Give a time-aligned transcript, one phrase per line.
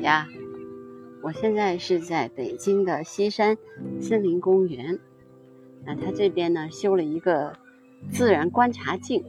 [0.00, 0.26] 呀，
[1.22, 3.58] 我现在是在北京的西山
[4.00, 4.98] 森林公园。
[5.84, 7.58] 那它这边呢修了一个
[8.10, 9.24] 自然观察镜，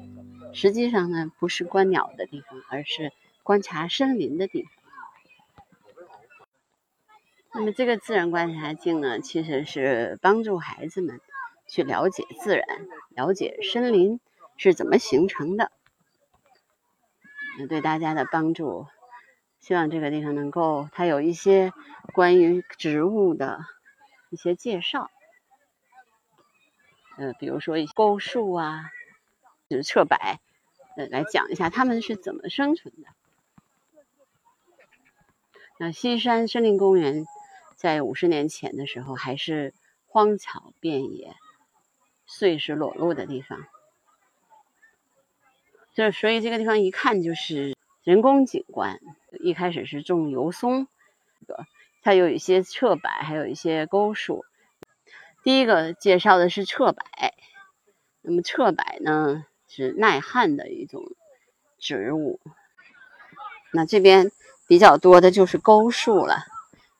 [0.53, 3.11] 实际上呢不是观鸟的地方，而是
[3.43, 4.71] 观察森林的地方。
[7.53, 11.19] 那么这个自然观察镜呢，其实是帮助孩子们
[11.67, 12.65] 去了解自然，
[13.09, 14.19] 了解森林
[14.57, 15.71] 是怎么形成的，
[17.57, 18.85] 那对大家的帮助。
[19.59, 21.73] 希望这个地方能够，它有一些
[22.13, 23.59] 关于植物的
[24.29, 25.11] 一些介绍，
[27.17, 28.89] 呃，比如说一些构树啊，
[29.69, 30.17] 就是侧柏，
[30.95, 33.09] 呃，来讲一下它们是怎么生存的。
[35.77, 37.25] 那西山森林公园
[37.75, 39.73] 在五十年前的时候还是
[40.07, 41.35] 荒草遍野、
[42.25, 43.67] 碎石裸露的地方，
[45.93, 48.99] 这所以这个地方一看就是人工景观。
[49.39, 50.87] 一开始是种油松，
[52.01, 54.45] 它有一些侧柏，还有一些沟树。
[55.43, 57.03] 第一个介绍的是侧柏，
[58.21, 61.03] 那么侧柏呢是耐旱的一种
[61.77, 62.39] 植物。
[63.71, 64.31] 那这边
[64.67, 66.43] 比较多的就是沟树了，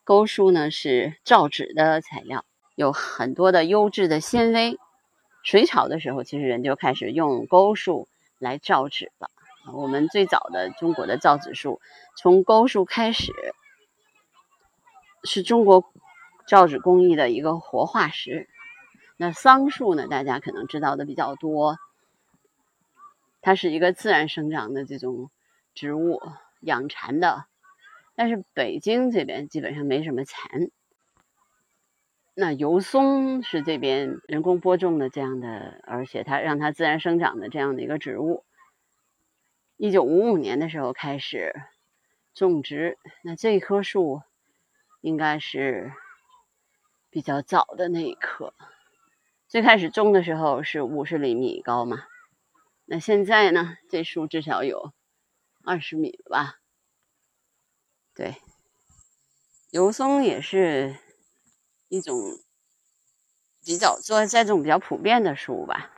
[0.04, 4.78] 沟树呢是造纸的材料，有很多的优质的纤维。
[5.44, 9.30] 隋朝的时候，其实人就开始用沟树来造纸了。
[9.74, 11.80] 我们最早的中国的造纸术，
[12.16, 13.32] 从沟树开始，
[15.24, 15.84] 是中国
[16.48, 18.48] 造纸工艺的一个活化石。
[19.18, 21.78] 那桑树呢，大家可能知道的比较多，
[23.42, 25.30] 它是一个自然生长的这种
[25.74, 26.22] 植物，
[26.62, 27.46] 养蚕的。
[28.16, 30.70] 但是北京这边基本上没什么蚕。
[32.34, 38.46] 那油松是这边人工播种的这样的，而且它让它自然生长的这样的一个植物。
[39.82, 41.56] 一九五五年的时候开始
[42.34, 44.22] 种植，那这一棵树
[45.00, 45.94] 应该是
[47.10, 48.54] 比较早的那一棵。
[49.48, 52.04] 最开始种的时候是五十厘米高嘛，
[52.84, 54.92] 那现在呢，这树至少有
[55.64, 56.60] 二十米吧？
[58.14, 58.36] 对，
[59.72, 60.98] 油松也是
[61.88, 62.18] 一种
[63.64, 65.96] 比较做这种比较普遍的树吧。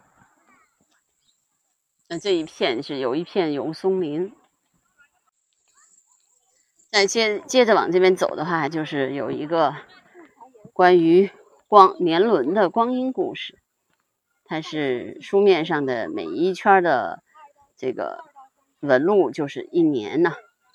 [2.12, 4.34] 那这一片是有一片油松林，
[6.92, 9.74] 再接接着往这边走的话，就是有一个
[10.74, 11.32] 关于
[11.70, 13.58] 光年轮的光阴故事。
[14.44, 17.24] 它是书面上的每一圈的
[17.78, 18.26] 这个
[18.82, 20.34] 纹路就是一年呢，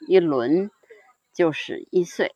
[0.09, 0.71] 一轮
[1.35, 2.35] 就是一岁。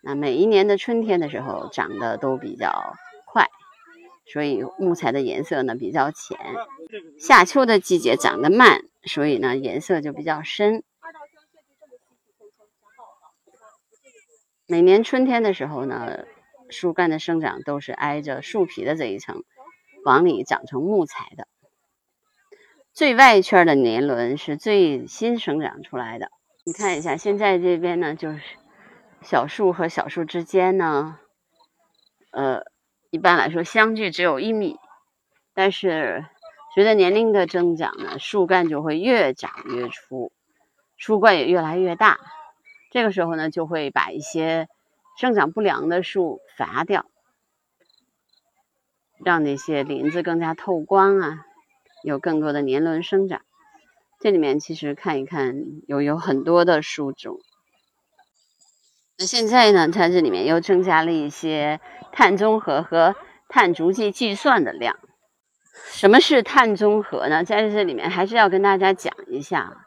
[0.00, 2.94] 那每一年的春天的时候长得都比较
[3.26, 3.50] 快。
[4.26, 6.38] 所以木材的颜色呢比较浅，
[7.18, 10.82] 夏秋的季节长得慢，所以呢颜色就比较深。
[14.66, 16.24] 每年春天的时候呢，
[16.70, 19.44] 树干的生长都是挨着树皮的这一层
[20.04, 21.46] 往里长成木材的。
[22.94, 26.30] 最外圈的年轮是最新生长出来的。
[26.64, 28.40] 你看一下，现在这边呢就是
[29.20, 31.18] 小树和小树之间呢，
[32.30, 32.73] 呃。
[33.14, 34.76] 一般来说，相距只有一米，
[35.54, 36.26] 但是
[36.74, 40.32] 随着年龄的增长呢，树干就会越长越粗，
[40.96, 42.18] 树冠也越来越大。
[42.90, 44.66] 这个时候呢，就会把一些
[45.16, 47.06] 生长不良的树伐掉，
[49.24, 51.46] 让那些林子更加透光啊，
[52.02, 53.42] 有更多的年轮生长。
[54.18, 57.38] 这里面其实看一看，有有很多的树种。
[59.16, 61.80] 那现在呢，它这里面又增加了一些
[62.12, 63.14] 碳中和和
[63.48, 64.98] 碳足迹计算的量。
[65.92, 67.44] 什么是碳中和呢？
[67.44, 69.84] 在这里面还是要跟大家讲一下，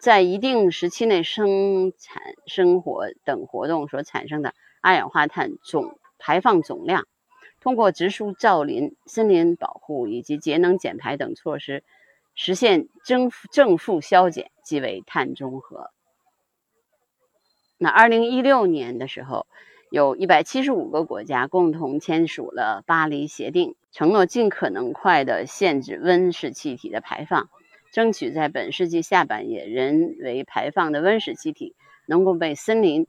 [0.00, 7.06] 在一定时期内生产生活等活动所产生的二氧化碳总排放总量，
[7.60, 11.82] 通过植树造林、森林保护以及节能减排等措施，
[12.36, 15.90] 实现正正负消减，即为碳中和。
[17.82, 19.46] 那二零一六年的时候，
[19.90, 27.48] 有一百七十五个国家共同签署了巴黎协定，承诺尽可能快的限制温室气体的排放，
[27.90, 31.74] 争取在本世纪下半叶，人为排放的温室气体
[32.06, 33.06] 能够被森林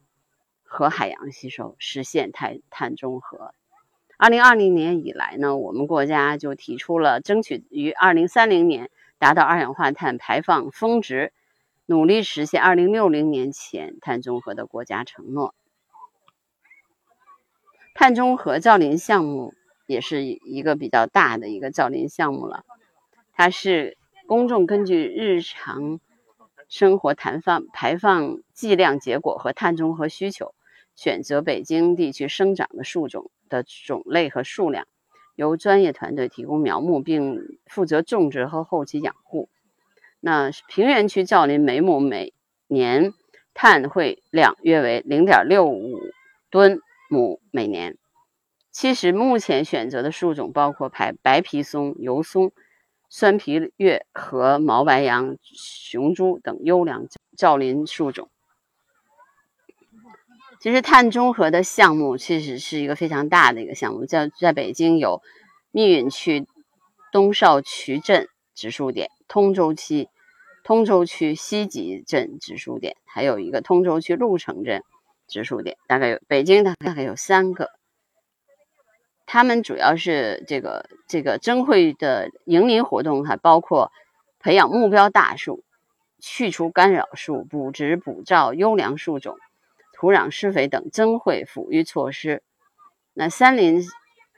[0.64, 3.52] 和海洋吸收，实现碳碳中和。
[4.16, 11.34] 二零二零年以来呢，我们国家就提出了争取于二零三零年达到二氧化碳排放峰值。
[11.92, 15.54] 努力实现二零六零年前碳中和的国家承诺。
[17.94, 19.52] 碳中和造林项目
[19.86, 22.64] 也是一个比较大的一个造林项目了，
[23.34, 26.00] 它是公众根据日常
[26.66, 30.54] 生活碳放排放计量结果和碳中和需求，
[30.96, 34.86] 选择北京地区生长的树种的种类和数量，
[35.34, 39.50] 由专业团队提供苗木，并负责种植和后期养护。
[40.24, 42.32] 那平原区造林每亩每
[42.68, 43.12] 年
[43.54, 45.98] 碳汇量约为零点六五
[46.48, 46.80] 吨
[47.10, 47.98] 亩每年。
[48.70, 52.52] 其实目前选择的树种包括白白皮松、油松、
[53.08, 58.30] 酸皮月和毛白杨、雄株等优良造林树种。
[60.60, 65.20] 其实碳中和的项目其实是一个非常大的一个项目，在在北京有
[65.72, 66.46] 密云区
[67.10, 70.10] 东少渠镇植树点、通州区
[70.62, 74.82] 通州区西集镇植树点，还有一个通州区鹿城镇
[75.26, 77.70] 植树点，大概有北京大概有三个。
[79.24, 83.90] 他们主要是这个这个增会的营林活动，还包括
[84.38, 85.64] 培养目标大树、
[86.20, 89.38] 去除干扰树、补植补照优良树种、
[89.94, 92.42] 土壤施肥等增会抚育措施。
[93.14, 93.82] 那山林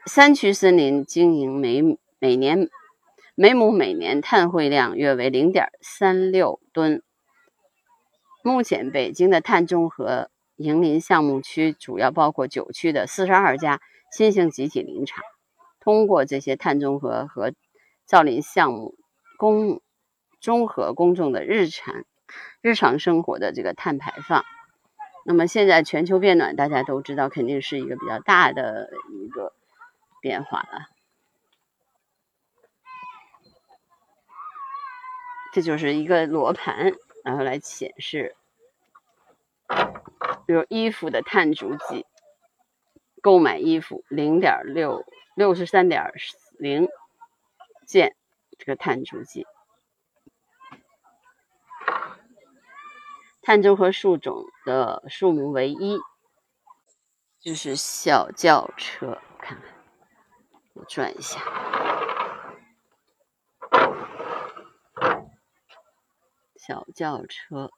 [0.05, 1.83] 山区森林经营每
[2.17, 2.69] 每年
[3.37, 7.03] 每亩每年碳汇量约为零点三六吨。
[8.41, 13.81] 目前北京的碳中和营林项目区主要包括九区的四十二家。
[14.11, 15.25] 新型集体林场
[15.81, 17.51] 通过这些碳中和和
[18.05, 18.95] 造林项目，
[19.37, 19.81] 公
[20.39, 22.05] 综合公众的日常
[22.61, 24.45] 日常生活的这个碳排放。
[25.25, 29.51] 那么现在全球变暖，大家都知道，肯定是一个比较大的一个
[30.21, 30.94] 变化了。
[35.55, 36.91] 这就是一个罗盘，
[37.23, 38.35] 然后来显示，
[40.45, 42.05] 比如衣服的碳足迹。
[43.21, 46.11] 购买衣服零点六六十三点
[46.59, 46.89] 零
[47.87, 48.17] 件，
[48.59, 49.47] 这个碳足迹。
[53.41, 55.97] 碳中和树种的数目为一，
[57.39, 59.73] 就是小轿车，看看，
[60.73, 61.39] 我转一下，
[66.57, 67.71] 小轿车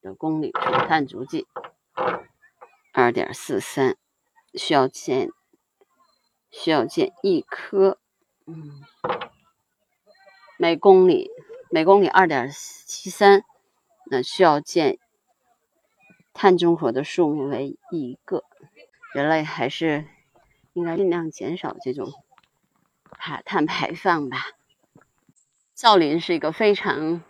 [0.00, 1.46] 的公里数碳足迹
[2.92, 3.96] 二点四三。
[4.54, 5.30] 需要建，
[6.48, 7.98] 需要建一颗，
[8.46, 8.84] 嗯，
[10.56, 11.28] 每公里
[11.70, 13.44] 每公里二点七三，
[14.06, 15.00] 那需要建
[16.32, 18.44] 碳中和的树木为一个。
[19.12, 20.06] 人类还是
[20.72, 22.12] 应该尽量减少这种
[23.10, 24.52] 排碳排放吧。
[25.72, 27.24] 造林是一个非常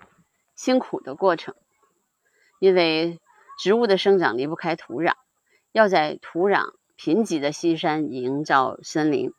[0.55, 1.55] 辛苦的过程，
[2.61, 3.21] 因为
[3.59, 5.15] 植物的生长离不开土壤，
[5.73, 6.75] 要在土壤。
[6.97, 9.33] 贫瘠的西山营造森林，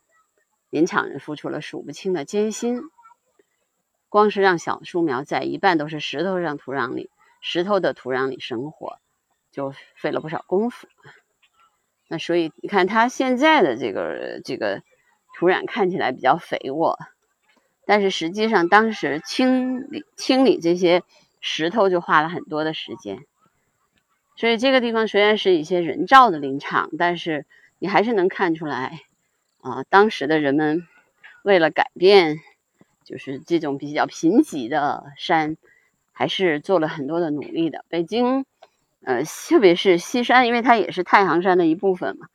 [0.70, 2.82] 林场人付出了数不清的艰辛。
[4.10, 7.10] 光是让小树苗在一半都是石头上土壤里、
[7.40, 9.00] 石头的土壤里生活，
[9.54, 10.90] 就费了不少功夫。
[12.10, 14.84] 那所以你看，它现在的这个这个
[15.40, 17.00] 土壤看起来比较肥沃，
[17.86, 21.04] 但是实际上当时清理清理这些
[21.40, 23.20] 石头就花了很多的时间。
[24.36, 27.46] 所以这个地方虽然是一些人造的林场，但是
[27.80, 29.02] 你还是能看出来，
[29.62, 30.86] 啊，当时的人们
[31.44, 32.40] 为了改变，
[33.06, 35.56] 就是这种比较贫瘠的山，
[36.12, 37.86] 还是做了很多的努力的。
[37.88, 38.46] 北京，
[39.06, 42.28] 呃，特别是西山，因为它也是太行山的一部分嘛。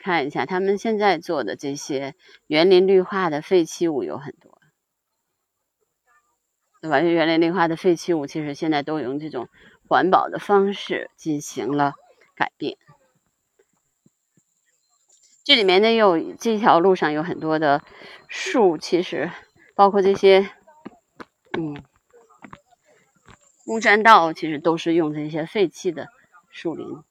[0.00, 2.14] 看一下他们现在做的这些
[2.46, 4.57] 园林绿化的废弃物有很多，
[6.80, 7.00] 对吧？
[7.00, 9.48] 园林绿化的废弃物其实现在都用这种。
[9.90, 11.94] 环保的方式进行了
[12.36, 12.76] 改变。
[15.42, 17.82] 这里面呢，有这条路上有很多的
[18.28, 19.30] 树，其实
[19.74, 20.50] 包括这些，
[21.58, 21.82] 嗯，
[23.64, 26.08] 木栈道，其实都是用这些废弃的
[26.50, 27.02] 树林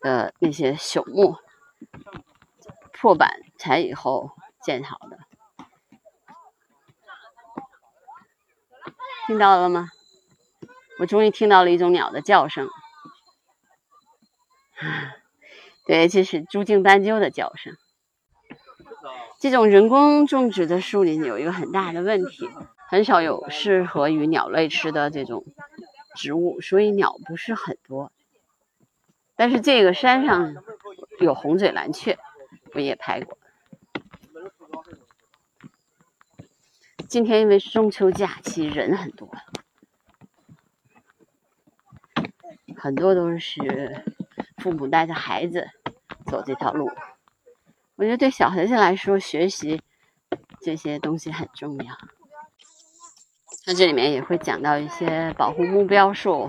[0.00, 1.36] 的那些朽木
[2.92, 4.32] 破板材以后
[4.64, 5.09] 建好的。
[9.30, 9.90] 听到了吗？
[10.98, 12.68] 我终于听到了一种鸟的叫声，
[15.86, 17.76] 对，这是朱颈斑鸠的叫声。
[19.38, 22.50] 这种人工种植的树林有一个很大的问题，
[22.88, 25.44] 很少有适合于鸟类吃的这种
[26.16, 28.10] 植物，所以鸟不是很多。
[29.36, 30.56] 但是这个山上
[31.20, 32.18] 有红嘴蓝雀，
[32.74, 33.38] 我也拍过。
[37.10, 39.28] 今天因为中秋假期，人很多。
[42.76, 44.04] 很多都是
[44.58, 45.66] 父母带着孩子
[46.26, 46.88] 走这条路，
[47.96, 49.82] 我觉得对小孩子来说，学习
[50.60, 51.98] 这些东西很重要。
[53.66, 56.48] 那这里面也会讲到一些保护目标树，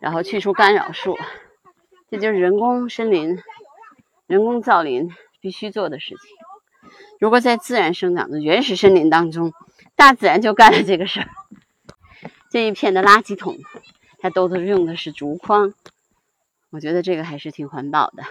[0.00, 1.18] 然后去除干扰树，
[2.10, 3.38] 这就是人工森林、
[4.26, 5.10] 人工造林
[5.42, 6.18] 必须做的事情。
[7.20, 9.52] 如果在自然生长的原始森林当中，
[9.96, 11.28] 大自然就干了这个事儿。
[12.50, 13.58] 这一片的垃圾桶，
[14.18, 15.74] 它都是用的是竹筐，
[16.70, 18.24] 我觉得这个还是挺环保的。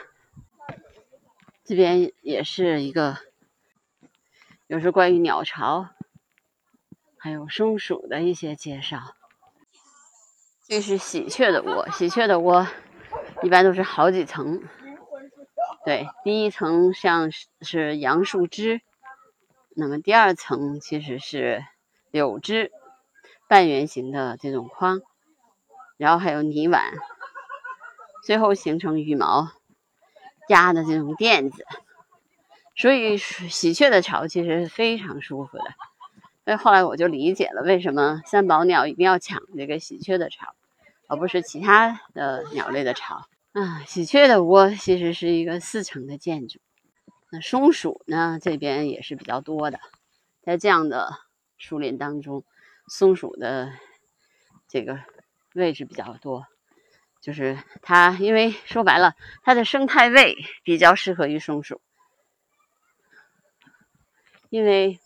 [1.64, 3.18] 这边也是一个，
[4.68, 5.90] 有时候关于鸟巢。
[7.18, 9.16] 还有松鼠的一些介绍。
[10.68, 12.68] 这是喜鹊的窝，喜鹊的窝
[13.42, 14.62] 一般都是好几层。
[15.86, 18.82] 对，第一层像是杨树枝，
[19.76, 21.66] 那么第二层其实是
[22.12, 22.72] 柳枝，
[23.48, 25.02] 半圆形的这种框，
[25.98, 26.94] 然后还有泥碗，
[28.24, 29.52] 最后形成羽毛
[30.50, 31.66] 压的这种垫子。
[32.76, 35.64] 所以喜鹊的巢其实是非常舒服的。
[36.46, 40.54] 所以后来我就理解了，为什么三宝鸟一定要抢这个喜鹊的巢，
[41.08, 43.84] 而不是其他的鸟类的巢啊？
[43.88, 46.60] 喜鹊的窝其实是一个四层的建筑。
[47.34, 48.38] 那松鼠呢？
[48.40, 49.80] 这边也是比较多的，
[50.44, 51.10] 在这样的
[51.58, 52.46] 树林当中，
[52.88, 53.74] 松鼠的
[54.68, 55.00] 这个
[55.56, 56.46] 位置比较多，
[57.22, 61.82] 就是它，因为说白了，它的生态位比较适合于松鼠，
[64.52, 65.00] 因为。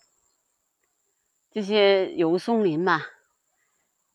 [1.50, 3.02] 这些油松林嘛，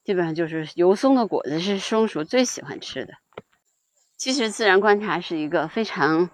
[0.03, 3.15] 基本上就是油松的果子是松鼠最喜欢吃的。
[4.15, 6.29] 其实自然观察是一个非常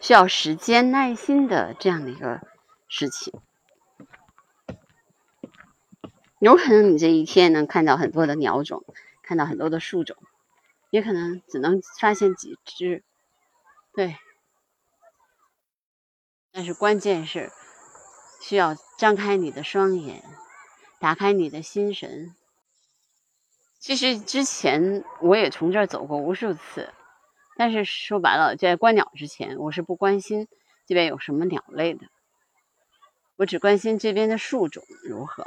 [0.00, 2.40] 需要时间、耐心的这样的一个
[2.88, 3.32] 事情。
[6.38, 8.82] 有可能你这一天能看到很多的鸟种，
[9.22, 10.16] 看到很多的树种，
[10.90, 13.04] 也可能只能发现几只。
[13.92, 14.16] 对，
[16.50, 17.52] 但是关键是
[18.40, 20.24] 需要张开你的双眼。
[20.98, 22.36] 打开你的心神。
[23.78, 26.92] 其实之前我也从这儿走过无数次，
[27.60, 30.48] 但是说白了，在观鸟之前，我是不关心
[30.86, 32.06] 这边有什么鸟类的，
[33.36, 35.44] 我只关心这边的树种如何。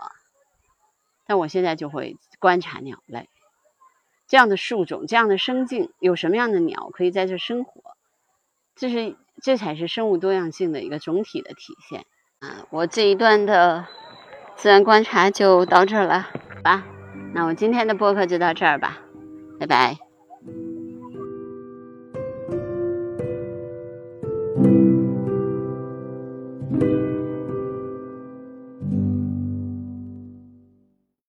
[1.25, 3.29] 但我现在就会观察鸟类，
[4.27, 7.81] 这样的树种，这样的生境，有什么样的鸟可以在这生活，
[8.75, 12.05] 这是这才是生物多样性的一个总体的体现。
[12.41, 13.87] 啊，我这一段的。
[14.55, 16.29] 自然观察就到这儿了
[16.63, 16.85] 吧，
[17.33, 18.99] 那我今天的播客就到这儿吧，
[19.59, 20.02] 拜拜。